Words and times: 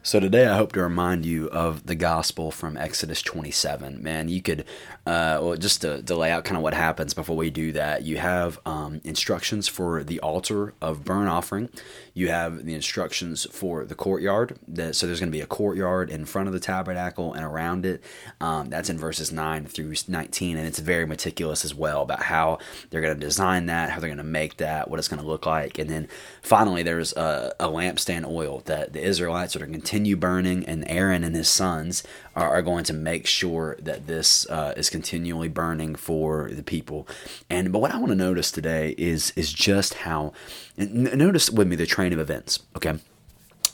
So 0.00 0.20
today 0.20 0.46
I 0.46 0.56
hope 0.56 0.72
to 0.72 0.80
remind 0.80 1.26
you 1.26 1.50
of 1.50 1.86
the 1.86 1.96
gospel 1.96 2.52
from 2.52 2.76
Exodus 2.76 3.20
27. 3.20 4.00
Man, 4.00 4.28
you 4.28 4.40
could, 4.40 4.60
uh, 5.04 5.38
well, 5.42 5.56
just 5.56 5.80
to, 5.82 6.02
to, 6.02 6.14
lay 6.14 6.30
out 6.30 6.44
kind 6.44 6.56
of 6.56 6.62
what 6.62 6.72
happens 6.72 7.14
before 7.14 7.36
we 7.36 7.50
do 7.50 7.72
that, 7.72 8.04
you 8.04 8.16
have 8.16 8.60
um, 8.64 9.00
instructions 9.04 9.66
for 9.66 10.04
the 10.04 10.20
altar 10.20 10.72
of 10.80 11.04
burnt 11.04 11.28
offering. 11.28 11.68
You 12.14 12.28
have 12.28 12.64
the 12.64 12.74
instructions 12.74 13.46
for 13.50 13.84
the 13.84 13.96
courtyard. 13.96 14.58
That, 14.68 14.94
so 14.94 15.06
there's 15.06 15.20
going 15.20 15.32
to 15.32 15.36
be 15.36 15.42
a 15.42 15.46
courtyard 15.46 16.10
in 16.10 16.24
front 16.24 16.46
of 16.46 16.54
the 16.54 16.60
tabernacle 16.60 17.34
and 17.34 17.44
around 17.44 17.84
it. 17.84 18.02
Um, 18.40 18.70
that's 18.70 18.88
in 18.88 18.98
verses 18.98 19.32
9 19.32 19.66
through 19.66 19.94
19, 20.06 20.56
and 20.56 20.66
it's 20.66 20.78
very 20.78 21.06
meticulous 21.06 21.64
as 21.64 21.74
well 21.74 22.02
about 22.02 22.22
how 22.22 22.58
they're 22.90 23.02
going 23.02 23.18
to 23.18 23.20
design 23.20 23.66
that, 23.66 23.90
how 23.90 24.00
they're 24.00 24.08
going 24.08 24.18
to 24.18 24.24
make 24.24 24.56
that, 24.58 24.88
what 24.88 24.98
it's 24.98 25.08
going 25.08 25.20
to 25.20 25.28
look 25.28 25.44
like. 25.44 25.78
And 25.78 25.90
then 25.90 26.08
finally, 26.40 26.82
there's 26.82 27.12
a, 27.14 27.52
a 27.60 27.66
lampstand 27.66 28.26
oil 28.26 28.62
that 28.66 28.92
the 28.92 29.02
Israelites 29.02 29.54
are 29.54 29.58
going 29.58 29.72
to 29.72 29.78
continue 29.78 29.97
continue 29.98 30.16
burning, 30.16 30.64
and 30.64 30.84
Aaron 30.86 31.24
and 31.24 31.34
his 31.34 31.48
sons 31.48 32.04
are, 32.36 32.48
are 32.48 32.62
going 32.62 32.84
to 32.84 32.92
make 32.92 33.26
sure 33.26 33.76
that 33.80 34.06
this 34.06 34.48
uh, 34.48 34.72
is 34.76 34.88
continually 34.88 35.48
burning 35.48 35.96
for 35.96 36.50
the 36.52 36.62
people. 36.62 37.08
And 37.50 37.72
but 37.72 37.80
what 37.80 37.92
I 37.92 37.98
want 37.98 38.10
to 38.10 38.14
notice 38.14 38.52
today 38.52 38.94
is 38.96 39.32
is 39.34 39.52
just 39.52 39.94
how. 39.94 40.32
Notice 40.76 41.50
with 41.50 41.66
me 41.66 41.74
the 41.74 41.84
train 41.84 42.12
of 42.12 42.20
events. 42.20 42.60
Okay, 42.76 43.00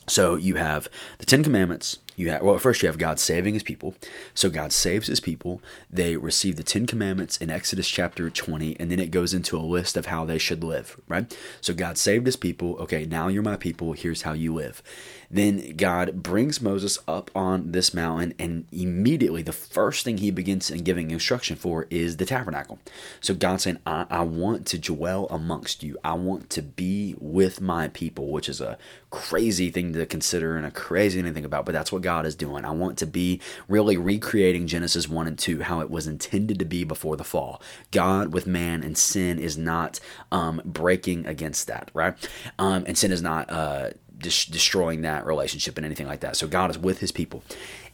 so 0.09 0.37
you 0.37 0.55
have 0.55 0.89
the 1.19 1.27
Ten 1.27 1.45
Commandments 1.45 1.99
you 2.17 2.31
have 2.31 2.43
well 2.43 2.59
first 2.59 2.83
you 2.83 2.89
have 2.89 2.99
god 2.99 3.19
saving 3.19 3.55
his 3.55 3.63
people. 3.63 3.95
So 4.35 4.51
god 4.51 4.73
saves 4.73 5.09
his 5.09 5.21
people. 5.21 5.61
They 5.91 6.17
receive 6.17 6.57
the 6.57 6.63
ten 6.63 6.87
commandments 6.87 7.37
in 7.37 7.51
exodus 7.51 7.89
chapter 7.89 8.31
20 8.31 8.79
and 8.79 8.91
then 8.91 9.01
it 9.01 9.11
goes 9.11 9.35
into 9.35 9.57
a 9.57 9.61
list 9.61 9.97
of 9.97 10.07
how 10.07 10.25
they 10.25 10.39
should 10.39 10.63
live 10.63 11.01
right? 11.09 11.37
So 11.61 11.75
god 11.75 11.99
saved 11.99 12.27
his 12.27 12.37
people. 12.37 12.77
Okay 12.79 13.05
now 13.05 13.29
you're 13.29 13.43
my 13.43 13.57
people. 13.57 13.93
Here's 13.93 14.23
how 14.23 14.33
you 14.33 14.55
live. 14.55 14.83
Then 15.31 15.77
god 15.77 16.23
brings 16.23 16.61
moses 16.61 16.99
up 17.09 17.31
on 17.35 17.73
this 17.73 17.93
mountain 17.93 18.35
and 18.39 18.67
immediately 18.71 19.43
the 19.43 19.53
first 19.53 20.05
thing 20.05 20.19
he 20.19 20.31
begins 20.31 20.71
in 20.71 20.85
giving 20.85 21.11
instruction 21.11 21.57
for 21.57 21.87
is 21.91 22.17
the 22.17 22.27
tabernacle. 22.27 22.79
So 23.21 23.35
god's 23.35 23.65
saying 23.65 23.79
I, 23.87 24.07
I 24.09 24.23
want 24.23 24.67
to 24.67 24.79
dwell 24.79 25.27
amongst 25.31 25.83
you. 25.83 25.99
I 26.05 26.15
want 26.15 26.51
to 26.51 26.63
be 26.63 27.17
with 27.19 27.61
my 27.61 27.89
people 27.89 28.31
which 28.31 28.49
is 28.49 28.61
a 28.61 28.79
crazy 29.11 29.71
thing 29.71 29.93
to 29.93 30.07
consider 30.07 30.57
and 30.57 30.67
a 30.67 30.71
crazy 30.71 31.19
thing 31.19 31.31
to 31.31 31.35
think 31.35 31.47
about 31.47 31.65
but 31.65 31.73
that's 31.73 31.93
what 31.93 32.03
God 32.05 32.27
is 32.27 32.37
doing. 32.37 32.65
I 32.65 32.71
want 32.71 32.99
to 32.99 33.07
be 33.07 33.41
really 33.67 33.97
recreating 33.97 34.69
Genesis 34.69 35.09
1 35.09 35.27
and 35.27 35.39
2, 35.39 35.63
how 35.63 35.81
it 35.81 35.91
was 35.91 36.07
intended 36.07 36.61
to 36.61 36.65
be 36.65 36.85
before 36.85 37.17
the 37.17 37.25
fall. 37.25 37.61
God 37.91 38.33
with 38.33 38.47
man 38.47 38.85
and 38.85 38.97
sin 38.97 39.41
is 39.41 39.59
not 39.59 39.99
um, 40.31 40.63
breaking 40.65 41.27
against 41.27 41.67
that, 41.67 41.91
right? 41.95 42.15
Um, 42.59 42.85
and 42.87 42.97
sin 42.97 43.11
is 43.11 43.23
not 43.23 43.51
uh, 43.51 43.91
dis- 44.17 44.47
destroying 44.47 45.03
that 45.03 45.27
relationship 45.27 45.77
and 45.77 45.85
anything 45.85 46.07
like 46.07 46.21
that. 46.21 46.37
So 46.37 46.47
God 46.47 46.71
is 46.71 46.79
with 46.79 47.01
his 47.01 47.11
people. 47.11 47.43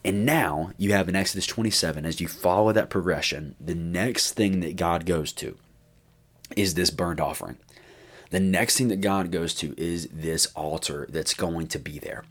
And 0.05 0.27
now 0.27 0.73
you 0.77 0.93
have 0.93 1.09
in 1.09 1.17
Exodus 1.17 1.47
27, 1.47 2.05
as 2.05 2.21
you 2.21 2.29
follow 2.29 2.73
that 2.73 2.91
progression, 2.91 3.55
the 3.61 3.75
next 3.75 4.33
thing 4.33 4.61
that 4.61 4.77
God 4.77 5.07
goes 5.07 5.33
to 5.35 5.57
is 6.57 6.75
this 6.75 6.91
burnt 6.91 7.21
offering. 7.21 7.59
The 8.31 8.41
next 8.41 8.79
thing 8.79 8.89
that 8.89 9.01
God 9.01 9.31
goes 9.33 9.55
to 9.55 9.75
is 9.77 10.09
this 10.09 10.47
altar 10.55 11.07
that's 11.11 11.35
going 11.35 11.67
to 11.69 11.79
be 11.79 11.99
there. 11.99 12.25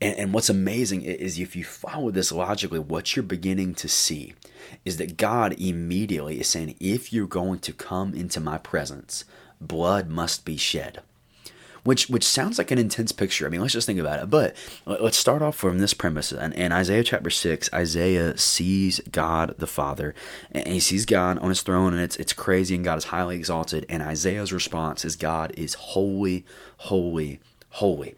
And, 0.00 0.18
and 0.18 0.34
what's 0.34 0.50
amazing 0.50 1.02
is 1.02 1.38
if 1.38 1.56
you 1.56 1.64
follow 1.64 2.10
this 2.10 2.32
logically, 2.32 2.78
what 2.78 3.16
you're 3.16 3.22
beginning 3.22 3.74
to 3.76 3.88
see 3.88 4.34
is 4.84 4.96
that 4.98 5.16
God 5.16 5.54
immediately 5.60 6.40
is 6.40 6.48
saying, 6.48 6.76
if 6.80 7.12
you're 7.12 7.26
going 7.26 7.58
to 7.60 7.72
come 7.72 8.14
into 8.14 8.40
my 8.40 8.58
presence, 8.58 9.24
blood 9.60 10.08
must 10.08 10.44
be 10.44 10.56
shed. 10.56 11.02
Which, 11.84 12.08
which 12.08 12.24
sounds 12.24 12.58
like 12.58 12.70
an 12.70 12.78
intense 12.78 13.12
picture. 13.12 13.46
I 13.46 13.48
mean, 13.48 13.62
let's 13.62 13.72
just 13.72 13.86
think 13.86 14.00
about 14.00 14.22
it. 14.22 14.28
But 14.28 14.54
let's 14.84 15.16
start 15.16 15.40
off 15.40 15.56
from 15.56 15.78
this 15.78 15.94
premise. 15.94 16.32
And 16.32 16.52
in 16.52 16.70
Isaiah 16.70 17.04
chapter 17.04 17.30
6, 17.30 17.70
Isaiah 17.72 18.36
sees 18.36 19.00
God 19.10 19.54
the 19.56 19.66
Father, 19.66 20.14
and 20.50 20.66
he 20.66 20.80
sees 20.80 21.06
God 21.06 21.38
on 21.38 21.48
his 21.48 21.62
throne, 21.62 21.94
and 21.94 22.02
it's, 22.02 22.16
it's 22.16 22.34
crazy, 22.34 22.74
and 22.74 22.84
God 22.84 22.98
is 22.98 23.04
highly 23.04 23.36
exalted. 23.36 23.86
And 23.88 24.02
Isaiah's 24.02 24.52
response 24.52 25.04
is, 25.04 25.16
God 25.16 25.52
is 25.56 25.74
holy, 25.74 26.44
holy, 26.78 27.40
holy. 27.70 28.16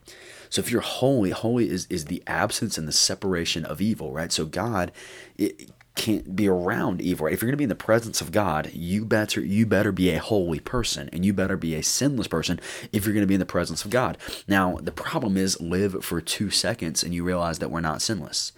So 0.51 0.61
if 0.61 0.71
you're 0.71 0.83
holy, 0.83 1.31
holy 1.31 1.71
is, 1.71 1.87
is 1.89 2.07
the 2.07 2.23
absence 2.27 2.77
and 2.77 2.87
the 2.87 2.93
separation 2.93 3.65
of 3.65 3.81
evil, 3.81 4.13
right? 4.13 4.31
So 4.31 4.45
God 4.45 4.93
it 5.39 5.71
can't 6.01 6.35
be 6.35 6.49
around 6.49 7.01
evil. 7.01 7.27
Right? 7.27 7.35
If 7.35 7.43
you're 7.43 7.49
going 7.49 7.55
to 7.55 7.59
be 7.59 7.65
in 7.65 7.69
the 7.69 7.75
presence 7.75 8.21
of 8.21 8.33
God, 8.33 8.71
you 8.73 9.05
better 9.05 9.41
you 9.41 9.67
better 9.67 9.93
be 9.93 10.11
a 10.11 10.19
holy 10.19 10.61
person 10.61 11.11
and 11.13 11.25
you 11.25 11.33
better 11.33 11.57
be 11.57 11.75
a 11.75 11.83
sinless 11.83 12.27
person 12.27 12.61
if 12.93 13.05
you're 13.05 13.15
going 13.15 13.23
to 13.23 13.29
be 13.29 13.35
in 13.35 13.41
the 13.41 13.47
presence 13.47 13.85
of 13.85 13.91
God. 13.91 14.17
Now, 14.49 14.79
the 14.81 14.93
problem 14.93 15.37
is 15.37 15.61
live 15.61 16.05
for 16.05 16.21
2 16.21 16.51
seconds 16.51 17.03
and 17.03 17.15
you 17.15 17.25
realize 17.25 17.59
that 17.59 17.71
we're 17.71 17.81
not 17.81 18.03
sinless 18.03 18.53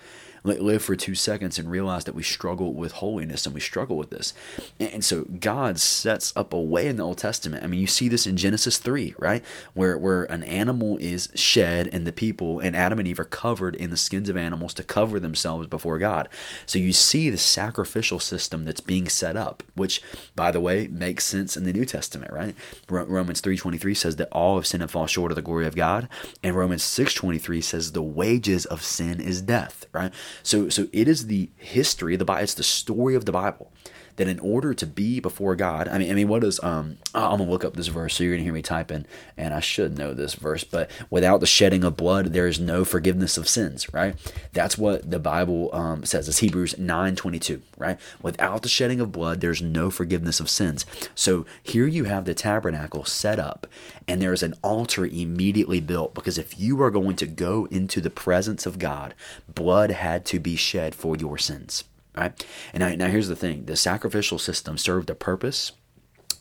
live 0.44 0.82
for 0.82 0.96
two 0.96 1.14
seconds 1.14 1.58
and 1.58 1.70
realize 1.70 2.04
that 2.04 2.14
we 2.14 2.22
struggle 2.22 2.74
with 2.74 2.92
holiness 2.92 3.46
and 3.46 3.54
we 3.54 3.60
struggle 3.60 3.96
with 3.96 4.10
this. 4.10 4.34
And 4.80 5.04
so 5.04 5.24
God 5.38 5.78
sets 5.78 6.32
up 6.36 6.52
a 6.52 6.60
way 6.60 6.88
in 6.88 6.96
the 6.96 7.04
Old 7.04 7.18
Testament. 7.18 7.64
I 7.64 7.66
mean, 7.66 7.80
you 7.80 7.86
see 7.86 8.08
this 8.08 8.26
in 8.26 8.36
Genesis 8.36 8.78
3, 8.78 9.14
right? 9.18 9.44
Where, 9.74 9.96
where 9.96 10.24
an 10.24 10.42
animal 10.42 10.98
is 10.98 11.28
shed 11.34 11.88
and 11.92 12.06
the 12.06 12.12
people 12.12 12.60
and 12.60 12.74
Adam 12.74 12.98
and 12.98 13.06
Eve 13.06 13.20
are 13.20 13.24
covered 13.24 13.76
in 13.76 13.90
the 13.90 13.96
skins 13.96 14.28
of 14.28 14.36
animals 14.36 14.74
to 14.74 14.82
cover 14.82 15.20
themselves 15.20 15.66
before 15.68 15.98
God. 15.98 16.28
So 16.66 16.78
you 16.78 16.92
see 16.92 17.30
the 17.30 17.38
sacrificial 17.38 18.18
system 18.18 18.64
that's 18.64 18.80
being 18.80 19.08
set 19.08 19.36
up, 19.36 19.62
which, 19.74 20.02
by 20.34 20.50
the 20.50 20.60
way, 20.60 20.88
makes 20.88 21.24
sense 21.24 21.56
in 21.56 21.64
the 21.64 21.72
New 21.72 21.84
Testament, 21.84 22.32
right? 22.32 22.54
Romans 22.88 23.40
3.23 23.40 23.96
says 23.96 24.16
that 24.16 24.28
all 24.32 24.56
have 24.56 24.66
sinned 24.66 24.82
and 24.82 24.90
fall 24.90 25.06
short 25.06 25.30
of 25.30 25.36
the 25.36 25.42
glory 25.42 25.66
of 25.66 25.76
God. 25.76 26.08
And 26.42 26.56
Romans 26.56 26.82
6.23 26.82 27.62
says 27.62 27.92
the 27.92 28.02
wages 28.02 28.66
of 28.66 28.82
sin 28.82 29.20
is 29.20 29.42
death, 29.42 29.86
right? 29.92 30.12
So, 30.42 30.68
so 30.68 30.88
it 30.92 31.08
is 31.08 31.26
the 31.26 31.50
history 31.56 32.14
of 32.14 32.18
the 32.18 32.24
Bible. 32.24 32.42
It's 32.42 32.54
the 32.54 32.62
story 32.62 33.14
of 33.14 33.24
the 33.24 33.32
Bible 33.32 33.72
that 34.16 34.28
in 34.28 34.38
order 34.40 34.74
to 34.74 34.86
be 34.86 35.20
before 35.20 35.56
God, 35.56 35.88
I 35.88 35.98
mean, 35.98 36.10
I 36.10 36.14
mean, 36.14 36.28
what 36.28 36.44
is 36.44 36.62
um? 36.62 36.98
I'm 37.14 37.38
gonna 37.38 37.50
look 37.50 37.64
up 37.64 37.74
this 37.74 37.88
verse, 37.88 38.14
so 38.14 38.24
you're 38.24 38.34
gonna 38.34 38.44
hear 38.44 38.52
me 38.52 38.62
typing, 38.62 39.06
and 39.36 39.54
I 39.54 39.60
should 39.60 39.96
know 39.96 40.14
this 40.14 40.34
verse. 40.34 40.64
But 40.64 40.90
without 41.10 41.40
the 41.40 41.46
shedding 41.46 41.84
of 41.84 41.96
blood, 41.96 42.26
there 42.26 42.46
is 42.46 42.60
no 42.60 42.84
forgiveness 42.84 43.36
of 43.36 43.48
sins. 43.48 43.92
Right? 43.92 44.16
That's 44.52 44.76
what 44.78 45.10
the 45.10 45.18
Bible 45.18 45.70
um, 45.74 46.04
says. 46.04 46.28
It's 46.28 46.38
Hebrews 46.38 46.74
9:22. 46.74 47.62
Right? 47.78 47.98
Without 48.20 48.62
the 48.62 48.68
shedding 48.68 49.00
of 49.00 49.12
blood, 49.12 49.40
there's 49.40 49.62
no 49.62 49.90
forgiveness 49.90 50.40
of 50.40 50.50
sins. 50.50 50.86
So 51.14 51.46
here 51.62 51.86
you 51.86 52.04
have 52.04 52.24
the 52.24 52.34
tabernacle 52.34 53.04
set 53.04 53.38
up, 53.38 53.66
and 54.06 54.20
there 54.20 54.32
is 54.32 54.42
an 54.42 54.54
altar 54.62 55.06
immediately 55.06 55.80
built 55.80 56.14
because 56.14 56.38
if 56.38 56.58
you 56.58 56.80
are 56.82 56.90
going 56.90 57.16
to 57.16 57.26
go 57.26 57.66
into 57.70 58.00
the 58.00 58.10
presence 58.10 58.66
of 58.66 58.78
God, 58.78 59.14
blood 59.52 59.90
had 59.90 60.24
to 60.26 60.38
be 60.38 60.56
shed 60.56 60.94
for 60.94 61.16
your 61.16 61.38
sins. 61.38 61.84
Right? 62.16 62.44
And 62.72 62.80
now, 62.80 62.94
now 62.94 63.10
here's 63.10 63.28
the 63.28 63.36
thing 63.36 63.64
the 63.66 63.76
sacrificial 63.76 64.38
system 64.38 64.78
served 64.78 65.10
a 65.10 65.14
purpose. 65.14 65.72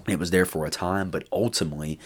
It 0.08 0.18
was 0.18 0.32
there 0.32 0.46
for 0.46 0.66
a 0.66 0.72
time, 0.72 1.12
but 1.12 1.28
ultimately, 1.32 2.00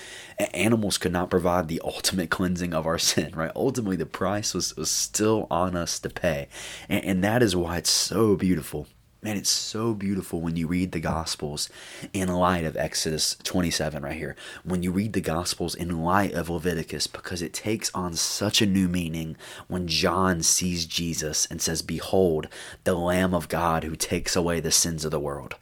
animals 0.53 0.98
could 0.98 1.14
not 1.14 1.30
provide 1.30 1.70
the 1.70 1.81
ultimate 1.86 2.30
cleansing 2.30 2.74
of 2.74 2.86
our 2.86 2.98
sin, 2.98 3.31
right? 3.34 3.52
Ultimately, 3.56 3.96
the 3.96 4.06
price 4.06 4.54
was, 4.54 4.75
was 4.75 4.92
still 4.92 5.48
on 5.50 5.78
us 5.78 5.98
to 6.00 6.09
pay. 6.09 6.50
And, 6.90 7.06
and 7.06 7.24
that 7.24 7.42
is 7.42 7.56
why 7.56 7.78
it's 7.78 7.90
so 7.90 8.36
beautiful 8.36 8.88
Man, 9.25 9.38
it's 9.38 9.50
so 9.50 9.96
beautiful 9.96 10.40
when 10.40 10.56
you 10.56 10.68
read 10.68 10.91
the 10.91 11.00
Gospels 11.00 11.68
in 12.13 12.27
light 12.27 12.63
of 12.63 12.77
Exodus 12.77 13.36
27 13.42 14.04
right 14.04 14.16
here. 14.16 14.36
When 14.63 14.83
you 14.83 14.92
read 14.92 15.13
the 15.13 15.19
Gospels 15.19 15.74
in 15.74 16.04
light 16.04 16.33
of 16.33 16.48
Leviticus, 16.48 17.07
because 17.07 17.42
it 17.42 17.51
takes 17.51 17.89
on 17.95 18.13
such 18.13 18.62
a 18.62 18.68
new 18.68 18.88
meaning 18.88 19.36
when 19.68 19.88
John 19.88 20.44
sees 20.44 20.86
Jesus 20.86 21.48
and 21.48 21.60
says, 21.60 21.81
Behold, 21.81 22.50
the 22.83 22.94
Lamb 22.94 23.33
of 23.33 23.50
God 23.50 23.83
who 23.83 23.95
takes 23.95 24.36
away 24.36 24.60
the 24.60 24.69
sins 24.69 25.04
of 25.04 25.10
the 25.10 25.19
world. 25.19 25.56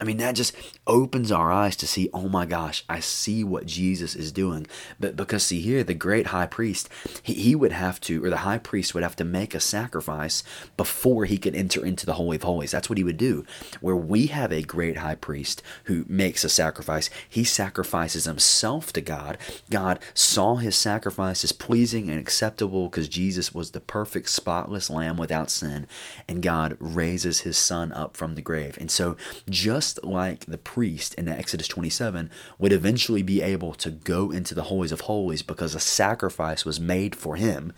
I 0.00 0.04
mean, 0.04 0.18
that 0.18 0.36
just 0.36 0.54
opens 0.86 1.32
our 1.32 1.50
eyes 1.50 1.74
to 1.76 1.86
see, 1.86 2.08
oh 2.14 2.28
my 2.28 2.46
gosh, 2.46 2.84
I 2.88 3.00
see 3.00 3.42
what 3.42 3.66
Jesus 3.66 4.14
is 4.14 4.30
doing. 4.30 4.66
But 5.00 5.16
because, 5.16 5.42
see, 5.42 5.60
here, 5.60 5.82
the 5.82 5.94
great 5.94 6.28
high 6.28 6.46
priest, 6.46 6.88
he, 7.22 7.34
he 7.34 7.54
would 7.54 7.72
have 7.72 8.00
to, 8.02 8.24
or 8.24 8.30
the 8.30 8.38
high 8.38 8.58
priest 8.58 8.94
would 8.94 9.02
have 9.02 9.16
to 9.16 9.24
make 9.24 9.54
a 9.54 9.60
sacrifice 9.60 10.44
before 10.76 11.24
he 11.24 11.36
could 11.36 11.56
enter 11.56 11.84
into 11.84 12.06
the 12.06 12.14
Holy 12.14 12.36
of 12.36 12.44
Holies. 12.44 12.70
That's 12.70 12.88
what 12.88 12.98
he 12.98 13.04
would 13.04 13.16
do. 13.16 13.44
Where 13.80 13.96
we 13.96 14.26
have 14.26 14.52
a 14.52 14.62
great 14.62 14.98
high 14.98 15.16
priest 15.16 15.62
who 15.84 16.04
makes 16.08 16.44
a 16.44 16.48
sacrifice, 16.48 17.10
he 17.28 17.42
sacrifices 17.42 18.24
himself 18.24 18.92
to 18.92 19.00
God. 19.00 19.36
God 19.68 19.98
saw 20.14 20.56
his 20.56 20.76
sacrifice 20.76 21.42
as 21.42 21.52
pleasing 21.52 22.08
and 22.08 22.20
acceptable 22.20 22.88
because 22.88 23.08
Jesus 23.08 23.52
was 23.52 23.72
the 23.72 23.80
perfect, 23.80 24.28
spotless 24.28 24.90
lamb 24.90 25.16
without 25.16 25.50
sin. 25.50 25.88
And 26.28 26.42
God 26.42 26.76
raises 26.78 27.40
his 27.40 27.58
son 27.58 27.92
up 27.92 28.16
from 28.16 28.36
the 28.36 28.42
grave. 28.42 28.78
And 28.78 28.90
so, 28.90 29.16
just 29.48 29.87
just 29.88 30.04
like 30.04 30.44
the 30.44 30.58
priest 30.58 31.14
in 31.14 31.28
Exodus 31.28 31.66
27 31.66 32.30
would 32.58 32.72
eventually 32.72 33.22
be 33.22 33.40
able 33.40 33.72
to 33.74 33.90
go 33.90 34.30
into 34.30 34.54
the 34.54 34.64
holies 34.64 34.92
of 34.92 35.02
holies 35.02 35.42
because 35.42 35.74
a 35.74 35.80
sacrifice 35.80 36.66
was 36.66 36.78
made 36.78 37.16
for 37.16 37.36
him, 37.36 37.72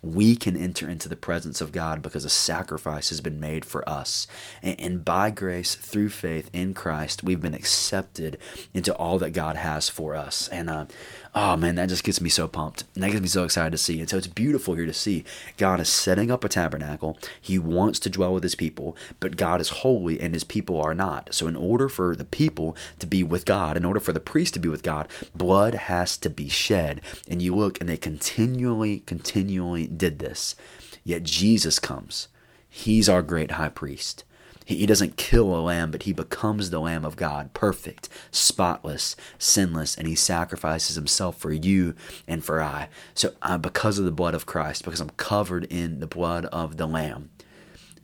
we 0.00 0.36
can 0.36 0.56
enter 0.56 0.88
into 0.88 1.08
the 1.08 1.16
presence 1.16 1.60
of 1.60 1.72
God 1.72 2.02
because 2.02 2.24
a 2.24 2.30
sacrifice 2.30 3.08
has 3.08 3.20
been 3.20 3.40
made 3.40 3.64
for 3.64 3.88
us. 3.88 4.28
And, 4.62 5.04
by 5.04 5.30
grace, 5.30 5.74
through 5.74 6.10
faith 6.10 6.50
in 6.52 6.74
Christ, 6.74 7.24
we've 7.24 7.40
been 7.40 7.54
accepted 7.54 8.38
into 8.72 8.94
all 8.94 9.18
that 9.18 9.30
God 9.30 9.56
has 9.56 9.88
for 9.88 10.14
us. 10.14 10.48
And 10.48 10.70
uh, 10.70 10.86
Oh 11.38 11.54
man, 11.54 11.74
that 11.74 11.90
just 11.90 12.02
gets 12.02 12.22
me 12.22 12.30
so 12.30 12.48
pumped. 12.48 12.84
And 12.94 13.04
that 13.04 13.10
gets 13.10 13.20
me 13.20 13.28
so 13.28 13.44
excited 13.44 13.70
to 13.72 13.76
see. 13.76 14.00
And 14.00 14.08
so 14.08 14.16
it's 14.16 14.26
beautiful 14.26 14.72
here 14.72 14.86
to 14.86 14.94
see. 14.94 15.22
God 15.58 15.80
is 15.80 15.88
setting 15.90 16.30
up 16.30 16.44
a 16.44 16.48
tabernacle. 16.48 17.18
He 17.38 17.58
wants 17.58 17.98
to 18.00 18.10
dwell 18.10 18.32
with 18.32 18.42
his 18.42 18.54
people, 18.54 18.96
but 19.20 19.36
God 19.36 19.60
is 19.60 19.68
holy 19.68 20.18
and 20.18 20.32
his 20.32 20.44
people 20.44 20.80
are 20.80 20.94
not. 20.94 21.34
So 21.34 21.46
in 21.56 21.62
order 21.62 21.88
for 21.88 22.14
the 22.14 22.24
people 22.24 22.76
to 22.98 23.06
be 23.06 23.22
with 23.22 23.44
God, 23.44 23.76
in 23.76 23.84
order 23.84 24.00
for 24.00 24.12
the 24.12 24.20
priest 24.20 24.54
to 24.54 24.60
be 24.60 24.68
with 24.68 24.82
God, 24.82 25.08
blood 25.34 25.74
has 25.74 26.16
to 26.18 26.30
be 26.30 26.48
shed. 26.48 27.00
And 27.28 27.40
you 27.40 27.54
look 27.54 27.80
and 27.80 27.88
they 27.88 27.96
continually, 27.96 29.00
continually 29.00 29.86
did 29.86 30.18
this. 30.18 30.54
Yet 31.02 31.22
Jesus 31.22 31.78
comes. 31.78 32.28
He's 32.68 33.08
our 33.08 33.22
great 33.22 33.52
high 33.52 33.70
priest. 33.70 34.24
He, 34.66 34.84
doesn't 34.84 35.16
kill 35.16 35.54
a 35.54 35.62
lamb, 35.62 35.92
but 35.92 36.02
he 36.02 36.12
becomes 36.12 36.70
the 36.70 36.80
Lamb 36.80 37.04
of 37.04 37.14
God, 37.14 37.54
perfect, 37.54 38.08
spotless, 38.32 39.14
sinless, 39.38 39.96
and 39.96 40.08
he 40.08 40.16
sacrifices 40.16 40.96
himself 40.96 41.38
for 41.38 41.52
you 41.52 41.94
and 42.26 42.44
for 42.44 42.60
I. 42.60 42.88
So, 43.14 43.34
uh, 43.42 43.58
because 43.58 44.00
of 44.00 44.04
the 44.04 44.10
blood 44.10 44.34
of 44.34 44.44
Christ, 44.44 44.84
because 44.84 45.00
I'm 45.00 45.10
covered 45.10 45.66
in 45.66 46.00
the 46.00 46.08
blood 46.08 46.46
of 46.46 46.78
the 46.78 46.86
Lamb, 46.88 47.30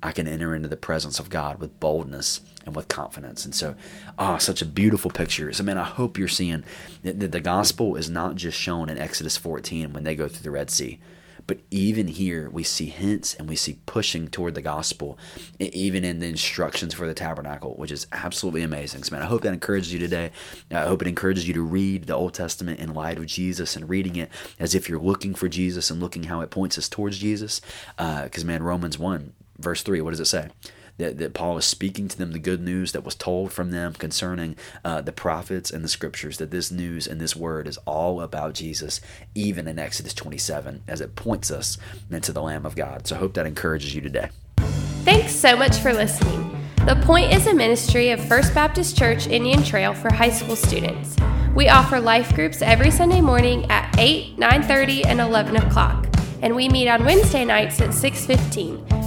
I 0.03 0.13
can 0.13 0.27
enter 0.27 0.55
into 0.55 0.69
the 0.69 0.77
presence 0.77 1.19
of 1.19 1.31
God 1.31 1.61
with 1.61 1.79
boldness 1.79 2.41
and 2.67 2.75
with 2.75 2.89
confidence. 2.89 3.45
And 3.45 3.55
so, 3.55 3.75
ah, 4.19 4.35
oh, 4.35 4.39
such 4.39 4.63
a 4.63 4.67
beautiful 4.67 5.11
picture. 5.11 5.53
So, 5.53 5.63
man, 5.63 5.79
I 5.79 5.85
hope 5.85 6.19
you're 6.19 6.29
seeing 6.29 6.65
that 7.03 7.33
the 7.33 7.41
gospel 7.41 7.97
is 7.97 8.11
not 8.11 8.35
just 8.37 8.59
shown 8.59 8.89
in 8.89 8.99
Exodus 8.99 9.37
14 9.37 9.93
when 9.93 10.05
they 10.05 10.15
go 10.15 10.29
through 10.29 10.43
the 10.43 10.51
Red 10.51 10.71
Sea. 10.71 10.99
But 11.47 11.59
even 11.71 12.09
here, 12.09 12.49
we 12.51 12.63
see 12.63 12.87
hints 12.87 13.35
and 13.35 13.49
we 13.49 13.57
see 13.57 13.79
pushing 13.87 14.29
toward 14.29 14.55
the 14.55 14.63
gospel, 14.63 15.19
even 15.59 16.05
in 16.05 16.21
the 16.21 16.29
instructions 16.29 16.95
for 16.95 17.07
the 17.07 17.15
tabernacle, 17.15 17.75
which 17.75 17.91
is 17.91 18.07
absolutely 18.13 18.63
amazing. 18.63 19.03
So, 19.03 19.15
man, 19.15 19.23
I 19.23 19.27
hope 19.27 19.43
that 19.43 19.53
encourages 19.53 19.93
you 19.93 19.99
today. 19.99 20.31
I 20.71 20.83
hope 20.83 21.03
it 21.03 21.09
encourages 21.09 21.49
you 21.49 21.55
to 21.55 21.63
read 21.63 22.05
the 22.05 22.15
Old 22.15 22.35
Testament 22.35 22.79
in 22.81 22.95
light 22.95 23.19
of 23.19 23.27
Jesus 23.27 23.77
and 23.77 23.89
reading 23.89 24.17
it 24.17 24.31
as 24.59 24.75
if 24.75 24.89
you're 24.89 25.01
looking 25.01 25.35
for 25.35 25.49
Jesus 25.49 25.91
and 25.91 26.01
looking 26.01 26.25
how 26.25 26.41
it 26.43 26.51
points 26.51 26.79
us 26.79 26.89
towards 26.89 27.19
Jesus. 27.19 27.61
Because, 27.97 28.45
uh, 28.45 28.47
man, 28.47 28.63
Romans 28.63 28.99
1, 28.99 29.33
verse 29.63 29.83
3, 29.83 30.01
what 30.01 30.11
does 30.11 30.21
it 30.21 30.27
say? 30.27 30.51
that, 30.99 31.19
that 31.19 31.35
Paul 31.35 31.57
is 31.59 31.65
speaking 31.65 32.09
to 32.09 32.19
them 32.19 32.33
the 32.33 32.39
good 32.39 32.61
news 32.61 32.93
that 32.93 33.05
was 33.05 33.15
told 33.15 33.53
from 33.53 33.71
them 33.71 33.95
concerning 33.95 34.57
uh, 34.85 35.01
the 35.01 35.13
prophets 35.13 35.71
and 35.71 35.85
the 35.85 35.89
scriptures, 35.89 36.39
that 36.39 36.51
this 36.51 36.71
news 36.71 37.07
and 37.07 37.21
this 37.21 37.35
word 37.35 37.67
is 37.67 37.79
all 37.79 38.21
about 38.21 38.55
Jesus, 38.55 39.01
even 39.35 39.67
in 39.67 39.79
Exodus 39.79 40.15
27, 40.15 40.83
as 40.87 41.01
it 41.01 41.17
points 41.17 41.51
us 41.51 41.79
into 42.11 42.33
the 42.33 42.43
Lamb 42.43 42.67
of 42.67 42.77
God. 42.77 43.07
So 43.07 43.17
I 43.17 43.19
hope 43.19 43.35
that 43.35 43.47
encourages 43.47 43.95
you 43.95 44.01
today. 44.01 44.31
Thanks 45.05 45.35
so 45.35 45.57
much 45.57 45.79
for 45.79 45.93
listening. 45.93 46.59
The 46.87 47.01
Point 47.05 47.33
is 47.33 47.47
a 47.47 47.55
ministry 47.55 48.11
of 48.11 48.25
First 48.25 48.55
Baptist 48.55 48.97
Church 48.97 49.27
Indian 49.29 49.63
Trail 49.63 49.95
for 49.95 50.13
high 50.13 50.31
school 50.31 50.57
students. 50.57 51.17
We 51.55 51.69
offer 51.69 52.01
life 52.01 52.35
groups 52.35 52.61
every 52.61 52.91
Sunday 52.91 53.21
morning 53.21 53.71
at 53.71 53.95
8, 53.99 54.37
9:30, 54.37 55.05
and 55.07 55.21
11 55.21 55.57
o'clock, 55.57 56.09
and 56.41 56.57
we 56.57 56.69
meet 56.69 56.89
on 56.89 57.05
Wednesday 57.05 57.45
nights 57.45 57.81
at 57.81 57.91
6:15. 57.91 58.92